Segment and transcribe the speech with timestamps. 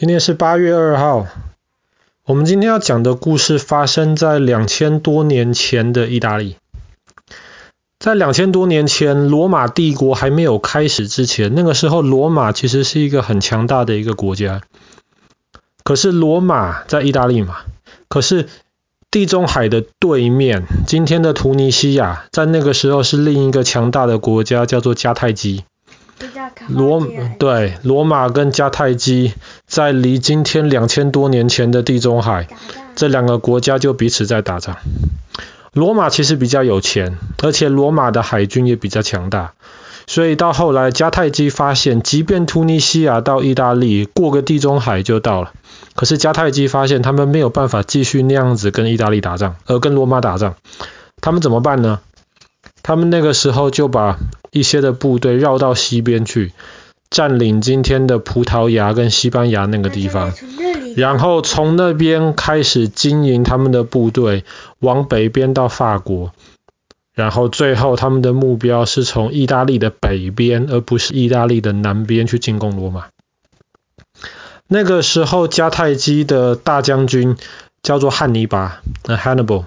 [0.00, 1.26] 今天是八月二号。
[2.24, 6.56] 我们今天要讲的故事发生在两千多年前的意大利。
[7.98, 14.62] 在两千多年前，罗马帝国还没有开始之前，那个时候罗马其实是一个很强大的一个国家。
[15.84, 17.58] 可是罗马在意大利嘛，
[18.08, 18.48] 可是
[19.10, 25.64] 地中海的对面，今天的突尼西亚，在那个时候是另一个强大的国家，叫做迦太基。
[26.68, 27.06] 罗
[27.38, 29.34] 对罗马跟迦太基
[29.66, 32.48] 在离今天两千多年前的地中海，
[32.94, 34.76] 这两个国家就彼此在打仗。
[35.72, 39.52] 罗马其实比较有钱，而且罗马的海军也比较强大，
[40.06, 45.52] 所以到后来迦太基发现，即便突尼西亚到意大利过个地中海就到了，
[45.94, 50.56] 可是迦太基发现他们没有办法继续那样子跟意大利打仗，而跟罗马打仗，
[51.20, 52.00] 他们怎么办呢？
[52.82, 54.18] 他们那个时候就把
[54.50, 56.52] 一些的部队绕到西边去，
[57.10, 60.32] 占领今天的葡萄牙跟西班牙那个地方，
[60.96, 64.44] 然后从那边开始经营他们的部队
[64.78, 66.32] 往北边到法国，
[67.14, 73.06] 然后最后他们的目标是从意大利的北边，而不是意大利的南边去进攻罗马。
[74.66, 77.36] 那个时候迦太基的大将军
[77.82, 79.64] 叫做汉尼拔，那 Hannibal，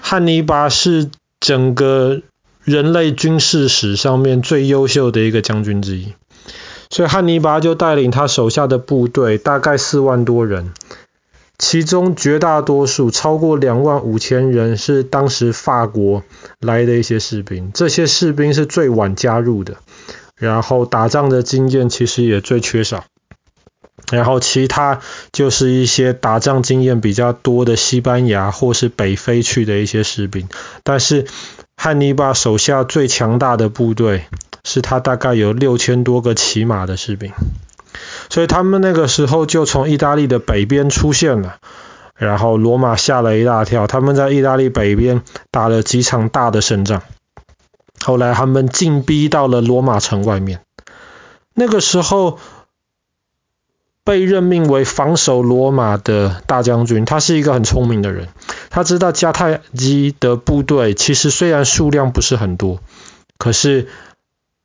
[0.00, 1.10] 汉尼拔是
[1.48, 2.20] 整个
[2.62, 6.12] 人类军事史上面最优秀的一个将军之一，
[6.90, 10.74] 所以汉尼拔就带领他手下的部队，大概四万多人，
[11.56, 16.22] 其中绝大多数超过两万五千人是当时法国
[16.60, 19.78] 来的一些士兵，这些士兵是最晚加入的，
[20.36, 23.06] 然后打仗的经验其实也最缺少。
[24.10, 25.00] 然后其他
[25.32, 30.48] 就是一些打仗经验比较多的西班牙或是北非去的一些士兵，
[30.82, 31.26] 但是
[31.76, 34.24] 汉尼拔手下最强大的部队
[34.64, 37.32] 是他大概有六千多个骑马的士兵，
[38.30, 41.56] 所以他们那个时候就从意大利的北边出现了，
[42.16, 47.02] 然后罗马吓了一大跳，他们在意大利北边打了几场大的胜仗，
[48.00, 50.60] 后来他们进逼到了罗马城外面，
[51.52, 52.38] 那个时候。
[54.08, 58.28] 被任命为防守罗马的大将军，他是一个很聪明的人。
[58.70, 62.80] 他知道迦太基的部队其实虽然数量不是很多，
[63.36, 63.88] 可是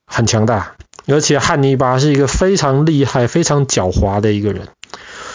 [0.07, 0.77] 很强大。
[1.07, 4.69] 而且汉尼拔是一个非常厉害、非常狡猾的一个人，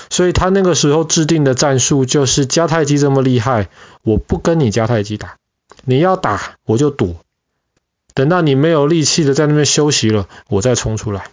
[0.08, 3.68] 所以他那个时候制定的战术就是：迦太基这么厉害，
[4.00, 5.36] 我不跟你迦太基打，
[5.84, 7.16] 你要打我就躲，
[8.14, 11.26] 等到你没有力气的在那边休息了，我再冲出来。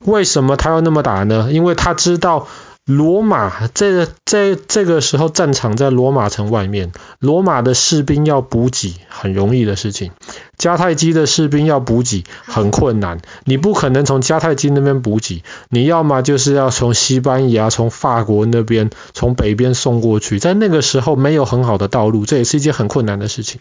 [0.00, 1.48] 为什么他要那么打呢？
[1.50, 2.46] 因为他知道
[2.84, 10.12] 罗马这、这这个时候战场在罗马城外面，罗马的士兵要补给很容易的事情，
[10.56, 13.20] 迦太基的士兵要补给很困难。
[13.44, 23.60] 你不可能从迦太基那边补给，你要么就是要从西班牙、从法国那边、从北边送过去，在那个时候没有很好的道路，这也是一件很困难的事情。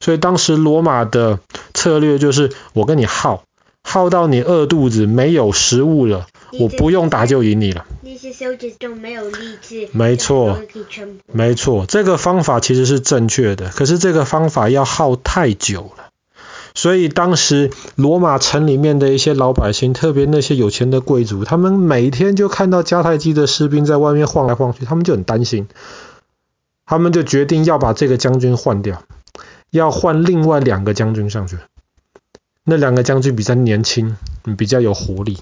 [0.00, 1.38] 所以当时罗马的
[1.74, 3.44] 策略就是我跟你耗。
[3.86, 6.26] 耗到你饿肚子没有食物了，
[6.58, 7.84] 我不用打就赢你了。
[8.02, 9.88] 那些手指都没有力气。
[9.92, 10.58] 没错，
[11.30, 16.06] 没错，这个方法其实是正确的，可是这个方法要耗太久了。
[16.74, 25.68] 所以当时罗马城里面的一些老百姓，特别那些有钱的贵族，他们每天就看到迦太基的士兵在外面晃来晃去，他们就很担心，
[26.84, 29.04] 他们就决定要把这个将军换掉，
[29.70, 31.58] 要换另外两个将军上去。
[32.64, 34.16] 那两个将军比较年轻，
[34.56, 35.38] 比较有活力，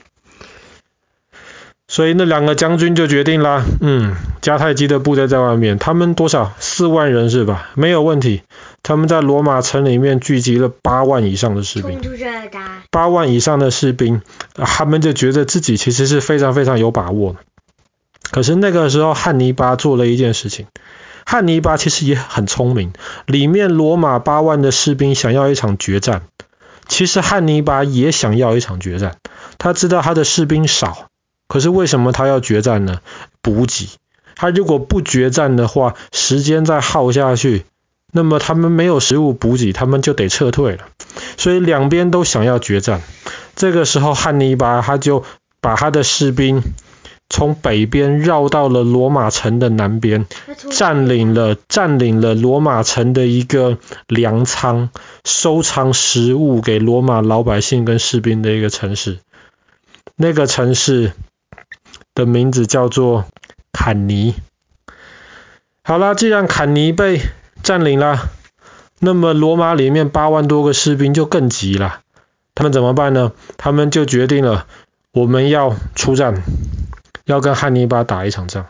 [1.86, 6.52] 所以那两个将军就决定啦，嗯，迦太基的部队在外面，他们多少？
[6.58, 7.70] 四万人是吧？
[7.74, 8.42] 没有问题，
[8.82, 12.00] 他们在罗马城里面聚集了八万以上的士兵，
[12.90, 14.22] 八万以上的士兵，
[14.54, 17.36] 他们就觉得自己其实是非常非常有把握。
[18.32, 20.66] 可是那个时候，汉尼拔做了一件事情，
[21.24, 22.92] 汉尼拔其实也很聪明，
[23.26, 26.22] 里面罗马八万的士兵想要一场决战。
[26.92, 29.16] 其实汉尼拔也想要一场决战，
[29.56, 31.08] 他知道他的士兵少，
[31.48, 33.00] 可是为什么他要决战呢？
[33.40, 33.88] 补给，
[34.36, 37.64] 他如果不决战的话，时间再耗下去，
[38.12, 40.88] 那么他们没有食物补给，他们就得撤退了。
[41.38, 43.00] 所以两边都想要决战，
[43.56, 45.24] 这个时候汉尼拔他就
[45.62, 46.62] 把他的士兵。
[47.32, 50.26] 从北边绕到了罗马城的南边，
[50.70, 54.90] 占领了占领了罗马城的一个粮仓，
[55.24, 59.18] 收藏食物给罗马老百姓跟士兵的一个城市。
[60.14, 61.14] 那个城市
[62.14, 63.24] 的名字叫做
[63.72, 64.34] 坎尼。
[65.82, 67.22] 好啦，既然坎尼被
[67.62, 68.28] 占领了，
[69.00, 72.00] 那么罗马里面八万多个士兵就更急了。
[72.54, 73.32] 他们怎么办呢？
[73.56, 74.66] 他们就决定了，
[75.12, 76.42] 我们要出战。
[77.24, 78.66] 要跟汉尼拔打一场仗。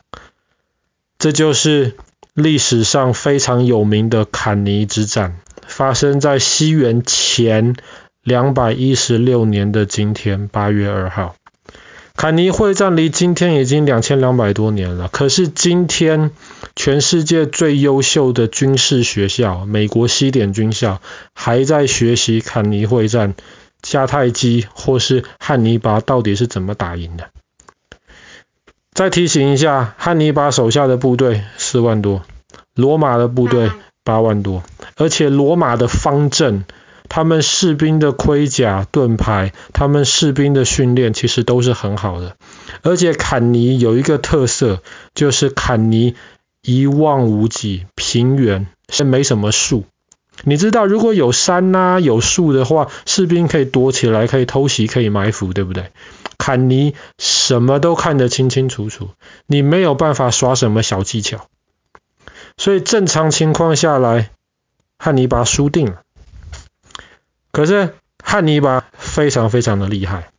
[1.18, 1.94] 这就是
[2.34, 7.76] 历史上非常有名的坎尼之战，发生在西元前
[8.22, 11.36] 两百一十六年的今天，八月二号。
[12.14, 16.30] 坎尼会战离今天已经两千两百多年了，可是今天
[16.76, 21.00] 全世界最优秀的军事学校——美国西点军校，
[21.34, 23.34] 还在学习坎尼会战，
[23.82, 27.30] 迦太基或是汉尼拔到底是怎么打赢的。
[28.92, 32.22] 再提醒一下，汉尼拔手下的部队四万多，
[32.74, 33.70] 罗马的部队
[34.04, 34.62] 八万多，
[34.96, 36.64] 而且罗马的方阵。
[37.08, 42.36] 他们士兵的盔甲、盾牌，他们士兵的训练其实都是很好的。
[42.82, 44.82] 而且坎尼有一个特色，
[45.14, 46.14] 就是坎尼
[46.62, 49.84] 一望无际，平原是没什么树。
[50.44, 55.92] 你知道，如果有山呐、有树的话，士兵可以躲起来，可以偷袭，可以埋伏，对不对？
[56.38, 59.10] 坎尼什么都看得清清楚楚，
[59.46, 61.46] 你没有办法耍什么小技巧。
[62.56, 64.30] 所以正常情况下来，
[64.98, 66.02] 汉尼拔输定了。
[67.52, 70.31] 可是汉尼拔非常非常的厉害，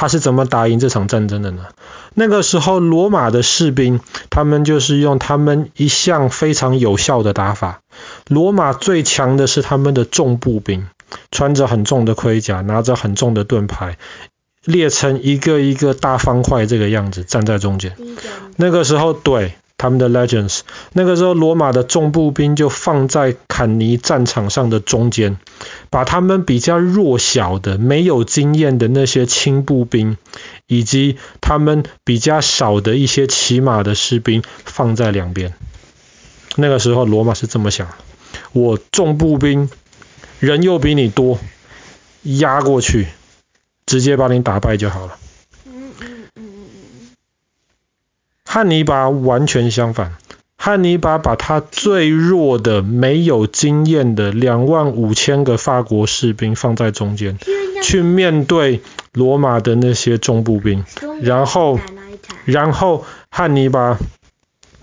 [0.00, 1.66] 他是怎么打赢这场战争的呢？
[2.14, 3.98] 那个时候罗马的士兵，
[4.30, 7.80] 他们就是用他们一向非常有效的打法。
[8.28, 10.86] 罗马最强的是他们的重步兵，
[11.32, 13.98] 穿着很重的盔甲，拿着很重的盾牌，
[14.64, 17.96] 列成一个一个大方块这个样子站在中间。
[18.54, 19.54] 那个时候对。
[19.78, 20.60] 他们的 legends，
[20.92, 25.38] 那个时候罗马的重步兵就放在坎尼战场上的中间，
[25.88, 30.16] 把他们比较弱小的、没有经验的那些轻步兵，
[30.66, 35.54] 以及他们比较少的一些骑马的士兵放在两边。
[36.56, 37.86] 那个时候罗马是这么想：
[38.52, 39.70] 我重步兵
[40.40, 41.38] 人又比你多，
[42.24, 43.06] 压过去，
[43.86, 45.16] 直接把你打败就好了。
[48.50, 50.16] 汉尼拔完全相反，
[50.56, 57.38] 汉尼拔把他最弱的、没有经验的两万五千个法国士兵放在中间，
[57.82, 58.80] 去面对
[59.12, 60.86] 罗马的那些重步兵，
[61.20, 61.78] 然后，
[62.46, 63.98] 然后汉尼拔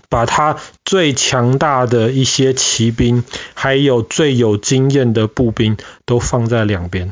[0.08, 3.24] 把他最强大的一些骑兵，
[3.54, 7.10] 还有最有经验的步兵都放在两边。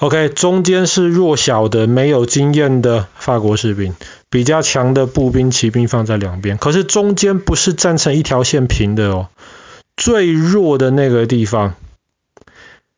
[0.00, 3.94] OK，中间是弱小的、没有经验的法国士兵，
[4.32, 6.56] 比较强的步兵、骑兵放在两边。
[6.56, 9.28] 可是中间不是站成一条线平的哦，
[9.94, 11.74] 最弱的那个地方，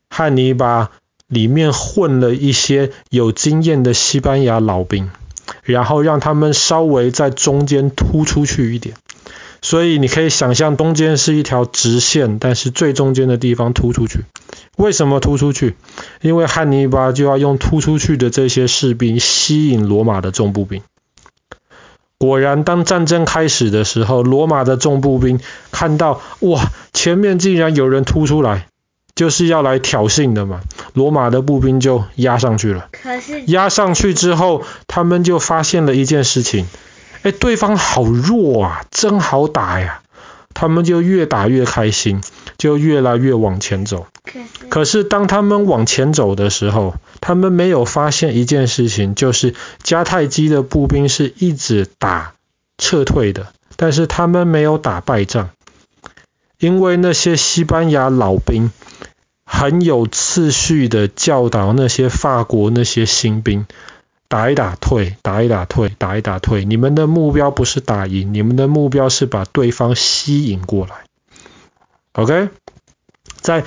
[0.08, 0.92] 汉尼拔
[1.26, 5.10] 里面混了一些有经验的西班牙老兵，
[5.64, 8.94] 然后让他们稍微在中间突出去一点。
[9.60, 14.20] 所以你可以想象，中间是一条直线，但是最中间的地方突出去。
[14.76, 15.74] 为什么突出去？
[16.20, 20.82] 因为汉尼拔就要用突出去的这些士兵吸引罗马的重步兵。
[22.24, 25.40] 果然，当战争开始的时候，罗马的重步兵
[25.70, 28.66] 看到，哇，前面竟然有人突出来，
[29.14, 30.60] 就是要来挑衅的嘛。
[30.92, 32.88] 罗马的步兵就压上去了。
[32.90, 36.66] 可是，压上去之后，他们就发现了一件事情。
[37.22, 40.00] 哎，对方好弱啊，真好打呀！
[40.52, 42.20] 他们就越打越开心，
[42.58, 44.06] 就越来越往前走。
[44.70, 52.34] 可是当他们往前走的时候，他们没有发现一件事情，就是迦太基的步兵是一直打
[52.78, 55.50] 撤退的，但是他们没有打败仗，
[56.58, 58.70] 因为那些西班牙老兵
[59.44, 63.66] 很有次序的教导那些法国那些新兵。
[64.26, 66.64] 打一打退，打一打退，打一打退。
[66.64, 71.04] 你们的目标不是打赢，你们的目标是把对方吸引过来。
[72.14, 72.48] OK，
[73.40, 73.64] 在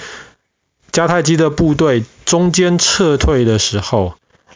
[0.98, 4.16] 迦太基的部队中间撤退的时候，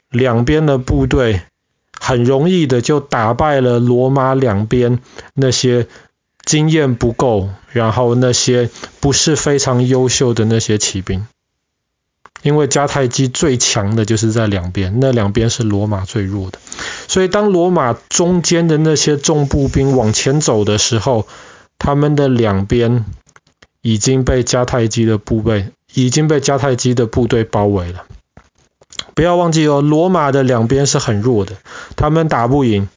[0.10, 1.42] 两边的部队
[2.00, 4.98] 很容易的就打败了罗马两边
[5.36, 5.88] 那些
[6.44, 11.28] 经验不够，然后那些不是非常优秀的那些骑兵。
[12.42, 16.58] 因为迦太基最强的就是在两边，那两边是罗马最弱的。
[17.08, 21.28] 所以当罗马中间的那些重步兵往前走的时候，
[21.78, 23.06] 他们的两边
[23.84, 28.04] 已经被迦太基的部队已经被迦太基的部队包围了。
[29.14, 31.56] 不要忘记哦，罗马的两边是很弱的，
[31.96, 32.88] 他们打不赢，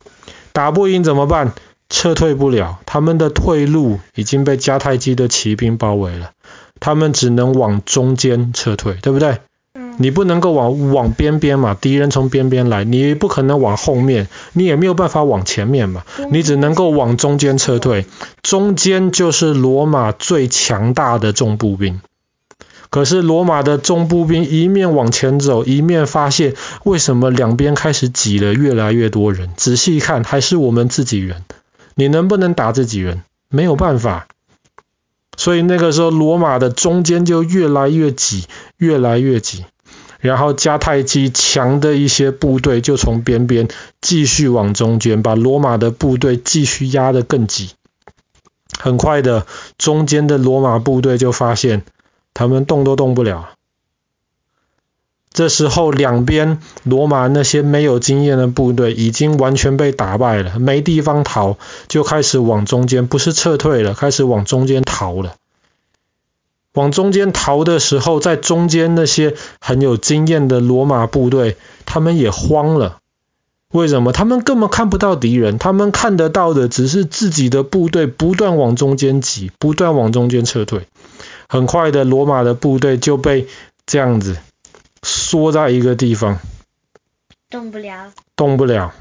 [0.52, 1.52] 打不赢怎么办？
[1.90, 6.30] 撤退不了，他们的退路已经被迦太基的骑兵包围了。
[6.80, 9.38] 他们只能往中间撤退，对不对？
[9.74, 9.94] 嗯。
[9.98, 18.06] 你不能够往往边边嘛，敌人从边边来，你不可能往后面，你也没有办法往前面嘛，你只能够往中间撤退。
[18.42, 22.00] 中间就是罗马最强大的重步兵。
[22.94, 29.50] 可是罗马的中步兵一面往前走，一面发现为什么两边开始挤了越来越多人？
[29.56, 31.42] 仔细看，还是我们自己人。
[31.96, 33.24] 你能不能打自己人？
[33.48, 34.28] 没有办法。
[35.36, 38.44] 所以那个时候，罗马的中间就越来越挤，
[38.76, 39.64] 越来越挤。
[40.20, 43.66] 然后迦太基强的一些部队就从边边
[44.00, 47.70] 继续往中间，把罗马的部队继续压得更挤。
[48.78, 49.48] 很快的，
[49.78, 51.82] 中间的罗马部队就发现。
[52.34, 53.50] 他们动都动不了。
[55.32, 61.56] 这时候，两边罗马那些没有经验的部队已经完全被打败了，没地方逃，
[61.88, 65.34] 就开始往中间，不是撤退了，开始往中间逃了。
[66.72, 72.98] 往中间逃的时候，在中间那些很有经验的罗马部队，他们也慌了。
[73.72, 74.12] 为什么？
[74.12, 80.86] 他们根本看不到敌人，他们看得到的只是自己的部队不断往中间挤，不断往中间撤退。
[81.54, 83.46] 很快的，罗马的部队就被
[83.87, 84.38] 这样子
[85.04, 86.40] 缩在一个地方，
[87.49, 88.92] 动不了，动不了。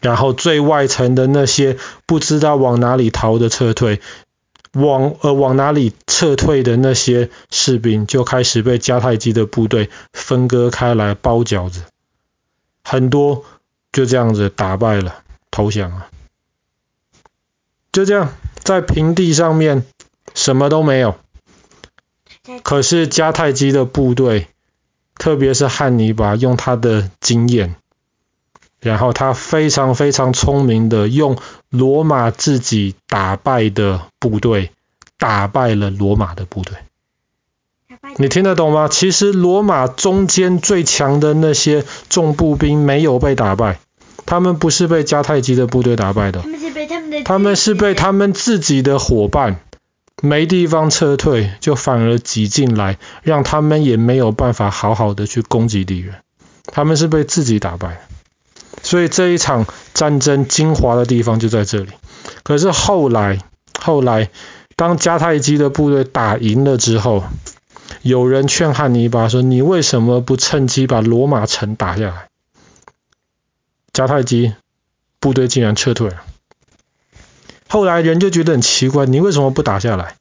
[0.00, 4.00] 然后最外层的那些不知道往哪里逃的撤退，
[4.72, 11.84] 往呃往哪里撤退的那些士兵就开始被迦太基的部队分割开来包饺子，
[12.82, 13.44] 很多
[13.92, 16.08] 就这样子打败了，投降了。
[17.92, 19.86] 就这样，在平地上面
[20.34, 21.14] 什么都没有。
[22.62, 24.48] 可是迦太基的部队，
[25.16, 27.76] 特别是汉尼拔，用他的经验，
[28.80, 31.38] 然后他非常非常聪明的用
[31.70, 34.72] 罗马自己打败的部队，
[35.18, 36.76] 打败了罗马的部队。
[38.18, 38.88] 你听得懂吗？
[38.88, 43.80] 其实罗马中间最强的那些重步兵没有被打败，
[44.26, 49.60] 他们不是被迦太基的部队打败的，他们是被他们的，他们是被他们自己的伙伴。
[50.22, 56.14] 没地方撤退，就反而挤进来，让他们也没有办法好好的去攻击敌人。
[56.66, 58.06] 他们是被自己打败，
[58.82, 61.90] 所以这一场战争精华的地方就在这里。
[62.42, 63.38] 可是后来，
[63.78, 64.30] 后来
[64.76, 67.24] 当迦太基的部队打赢了之后，
[68.00, 72.28] 有人劝汉尼拔说：“你为什么不趁机把罗马城打下来？”
[73.92, 74.54] 迦太基
[75.20, 76.22] 部队竟然撤退了。
[77.74, 80.14] 后来人就觉得很奇怪，你为什么不打下来？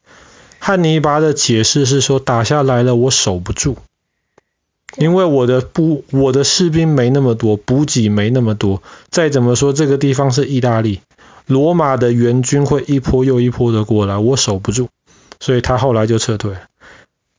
[0.58, 3.78] 汉尼拔的解释是说，打下来了我守不住，
[4.98, 8.82] 因为我的部我的士兵没那么多，补给没那么多。
[9.12, 11.02] 再怎么说这个地方是意大利，
[11.46, 14.88] 罗马的援军会一波又一波的过来，我守不住，
[15.40, 16.56] 所以他后来就撤退。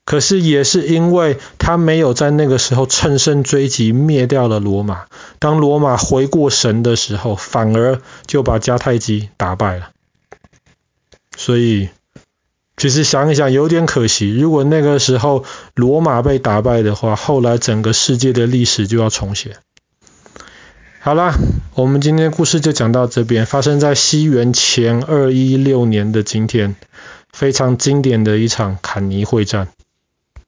[0.04, 5.06] 可是也是因为他没有在那个时候乘胜追击，灭掉了罗马。
[5.40, 9.90] 当罗马回过神的时候，反而就把迦太基打败了。
[11.37, 11.88] 所以，
[12.76, 14.31] 其实想一想，有点可惜。
[14.37, 19.57] 如果那个时候罗马被打败的话，后来整个世界的历史就要重写。
[21.00, 21.35] 好啦，
[21.75, 23.47] 我们今天故事就讲到这边。
[23.47, 26.76] 发生在西元前二一六年的今天，
[27.33, 29.69] 非常经典的一场坎尼会战。